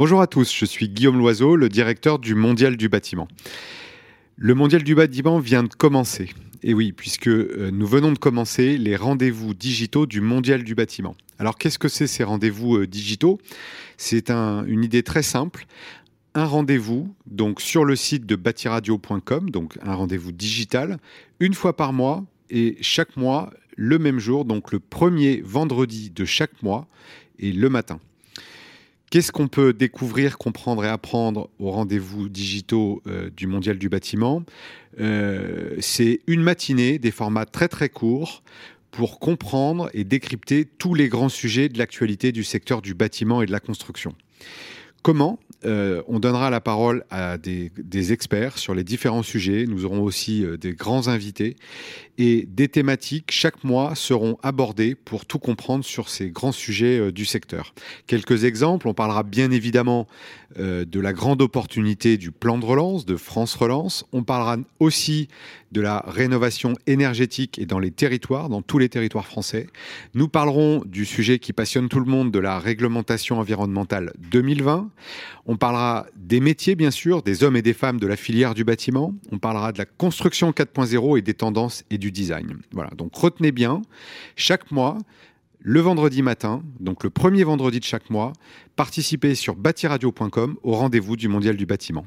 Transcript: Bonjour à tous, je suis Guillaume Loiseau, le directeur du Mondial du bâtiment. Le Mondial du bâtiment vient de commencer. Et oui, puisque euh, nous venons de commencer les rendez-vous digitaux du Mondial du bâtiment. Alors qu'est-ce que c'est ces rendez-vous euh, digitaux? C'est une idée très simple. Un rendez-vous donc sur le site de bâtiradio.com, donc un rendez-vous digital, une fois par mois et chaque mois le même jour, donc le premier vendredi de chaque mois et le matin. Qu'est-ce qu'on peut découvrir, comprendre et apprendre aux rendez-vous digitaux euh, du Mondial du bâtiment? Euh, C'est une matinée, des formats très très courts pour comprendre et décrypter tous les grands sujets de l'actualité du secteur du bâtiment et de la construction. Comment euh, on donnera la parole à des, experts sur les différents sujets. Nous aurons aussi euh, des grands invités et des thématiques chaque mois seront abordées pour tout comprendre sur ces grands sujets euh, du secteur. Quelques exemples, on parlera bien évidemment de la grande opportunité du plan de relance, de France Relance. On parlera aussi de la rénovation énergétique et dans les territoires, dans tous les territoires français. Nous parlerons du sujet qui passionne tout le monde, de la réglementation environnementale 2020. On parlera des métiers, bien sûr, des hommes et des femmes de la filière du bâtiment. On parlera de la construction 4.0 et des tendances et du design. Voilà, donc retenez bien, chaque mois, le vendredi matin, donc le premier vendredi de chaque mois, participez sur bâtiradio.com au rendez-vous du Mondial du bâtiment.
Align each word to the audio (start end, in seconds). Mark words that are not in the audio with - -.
Bonjour 0.00 0.20
à 0.20 0.26
tous, 0.26 0.52
je 0.52 0.64
suis 0.64 0.88
Guillaume 0.88 1.18
Loiseau, 1.18 1.54
le 1.54 1.68
directeur 1.68 2.18
du 2.18 2.34
Mondial 2.34 2.76
du 2.76 2.88
bâtiment. 2.88 3.28
Le 4.34 4.52
Mondial 4.52 4.82
du 4.82 4.96
bâtiment 4.96 5.38
vient 5.38 5.62
de 5.62 5.72
commencer. 5.72 6.30
Et 6.64 6.74
oui, 6.74 6.90
puisque 6.90 7.28
euh, 7.28 7.70
nous 7.72 7.86
venons 7.86 8.10
de 8.10 8.18
commencer 8.18 8.76
les 8.76 8.96
rendez-vous 8.96 9.54
digitaux 9.54 10.06
du 10.06 10.20
Mondial 10.20 10.64
du 10.64 10.74
bâtiment. 10.74 11.14
Alors 11.38 11.56
qu'est-ce 11.58 11.78
que 11.78 11.86
c'est 11.86 12.08
ces 12.08 12.24
rendez-vous 12.24 12.78
euh, 12.78 12.88
digitaux? 12.88 13.38
C'est 13.96 14.32
une 14.32 14.82
idée 14.82 15.04
très 15.04 15.22
simple. 15.22 15.64
Un 16.34 16.46
rendez-vous 16.46 17.14
donc 17.26 17.60
sur 17.60 17.84
le 17.84 17.94
site 17.94 18.26
de 18.26 18.34
bâtiradio.com, 18.34 19.50
donc 19.50 19.78
un 19.80 19.94
rendez-vous 19.94 20.32
digital, 20.32 20.98
une 21.38 21.54
fois 21.54 21.76
par 21.76 21.92
mois 21.92 22.24
et 22.50 22.78
chaque 22.80 23.16
mois 23.16 23.52
le 23.76 24.00
même 24.00 24.18
jour, 24.18 24.44
donc 24.44 24.72
le 24.72 24.80
premier 24.80 25.40
vendredi 25.40 26.10
de 26.10 26.24
chaque 26.24 26.64
mois 26.64 26.88
et 27.38 27.52
le 27.52 27.68
matin. 27.68 28.00
Qu'est-ce 29.14 29.30
qu'on 29.30 29.46
peut 29.46 29.72
découvrir, 29.72 30.38
comprendre 30.38 30.84
et 30.84 30.88
apprendre 30.88 31.48
aux 31.60 31.70
rendez-vous 31.70 32.28
digitaux 32.28 33.00
euh, 33.06 33.30
du 33.30 33.46
Mondial 33.46 33.78
du 33.78 33.88
bâtiment? 33.88 34.42
Euh, 34.98 35.76
C'est 35.78 36.18
une 36.26 36.42
matinée, 36.42 36.98
des 36.98 37.12
formats 37.12 37.46
très 37.46 37.68
très 37.68 37.88
courts 37.88 38.42
pour 38.90 39.20
comprendre 39.20 39.88
et 39.94 40.02
décrypter 40.02 40.64
tous 40.64 40.94
les 40.94 41.08
grands 41.08 41.28
sujets 41.28 41.68
de 41.68 41.78
l'actualité 41.78 42.32
du 42.32 42.42
secteur 42.42 42.82
du 42.82 42.92
bâtiment 42.92 43.40
et 43.40 43.46
de 43.46 43.52
la 43.52 43.60
construction. 43.60 44.16
Comment 45.04 45.38
euh, 45.66 46.02
on 46.08 46.18
donnera 46.18 46.50
la 46.50 46.60
parole 46.60 47.04
à 47.10 47.38
des, 47.38 47.70
experts 48.12 48.58
sur 48.58 48.74
les 48.74 48.84
différents 48.84 49.22
sujets. 49.22 49.64
Nous 49.66 49.84
aurons 49.84 50.02
aussi 50.02 50.44
euh, 50.44 50.56
des 50.56 50.74
grands 50.74 51.08
invités 51.08 51.56
et 52.18 52.46
des 52.48 52.68
thématiques 52.68 53.30
chaque 53.30 53.64
mois 53.64 53.94
seront 53.94 54.36
abordées 54.42 54.94
pour 54.94 55.24
tout 55.24 55.38
comprendre 55.38 55.84
sur 55.84 56.08
ces 56.10 56.30
grands 56.30 56.52
sujets 56.52 56.98
euh, 56.98 57.12
du 57.12 57.24
secteur. 57.24 57.74
Quelques 58.06 58.44
exemples, 58.44 58.88
on 58.88 58.94
parlera 58.94 59.22
bien 59.22 59.50
évidemment 59.50 60.06
de 60.56 61.00
la 61.00 61.12
grande 61.12 61.42
opportunité 61.42 62.16
du 62.16 62.30
plan 62.30 62.58
de 62.58 62.64
relance, 62.64 63.04
de 63.04 63.16
France 63.16 63.56
Relance. 63.56 64.04
On 64.12 64.22
parlera 64.22 64.56
aussi 64.78 65.26
de 65.72 65.80
la 65.80 66.04
rénovation 66.06 66.74
énergétique 66.86 67.58
et 67.58 67.66
dans 67.66 67.80
les 67.80 67.90
territoires, 67.90 68.48
dans 68.48 68.62
tous 68.62 68.78
les 68.78 68.88
territoires 68.88 69.26
français. 69.26 69.66
Nous 70.14 70.28
parlerons 70.28 70.84
du 70.86 71.06
sujet 71.06 71.40
qui 71.40 71.52
passionne 71.52 71.88
tout 71.88 71.98
le 71.98 72.08
monde, 72.08 72.30
de 72.30 72.38
la 72.38 72.60
réglementation 72.60 73.40
environnementale 73.40 74.12
2020. 74.30 74.90
On 75.46 75.56
parlera 75.56 76.06
des 76.16 76.40
métiers, 76.40 76.74
bien 76.74 76.90
sûr, 76.90 77.22
des 77.22 77.44
hommes 77.44 77.56
et 77.56 77.62
des 77.62 77.74
femmes 77.74 78.00
de 78.00 78.06
la 78.06 78.16
filière 78.16 78.54
du 78.54 78.64
bâtiment. 78.64 79.14
On 79.32 79.38
parlera 79.38 79.72
de 79.72 79.78
la 79.78 79.84
construction 79.84 80.50
4.0 80.50 81.18
et 81.18 81.22
des 81.22 81.34
tendances 81.34 81.84
et 81.90 81.98
du 81.98 82.10
design. 82.10 82.58
Voilà, 82.72 82.90
donc 82.96 83.14
retenez 83.14 83.52
bien, 83.52 83.82
chaque 84.36 84.70
mois, 84.70 84.98
le 85.60 85.80
vendredi 85.80 86.22
matin, 86.22 86.62
donc 86.80 87.04
le 87.04 87.10
premier 87.10 87.44
vendredi 87.44 87.80
de 87.80 87.84
chaque 87.84 88.10
mois, 88.10 88.32
participez 88.76 89.34
sur 89.34 89.56
bâtiradio.com 89.56 90.56
au 90.62 90.72
rendez-vous 90.72 91.16
du 91.16 91.28
Mondial 91.28 91.56
du 91.56 91.66
bâtiment. 91.66 92.04